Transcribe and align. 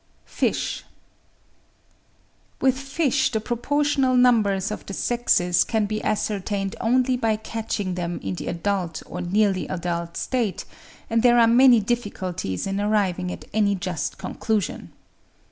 FISH. 0.25 0.81
With 2.59 2.75
fish 2.75 3.31
the 3.31 3.39
proportional 3.39 4.17
numbers 4.17 4.71
of 4.71 4.83
the 4.87 4.95
sexes 4.95 5.63
can 5.63 5.85
be 5.85 6.03
ascertained 6.03 6.75
only 6.81 7.15
by 7.15 7.35
catching 7.35 7.93
them 7.93 8.19
in 8.23 8.33
the 8.33 8.47
adult 8.47 9.03
or 9.05 9.21
nearly 9.21 9.67
adult 9.67 10.17
state; 10.17 10.65
and 11.07 11.21
there 11.21 11.37
are 11.37 11.45
many 11.45 11.79
difficulties 11.79 12.65
in 12.65 12.81
arriving 12.81 13.31
at 13.31 13.45
any 13.53 13.75
just 13.75 14.17
conclusion. 14.17 14.91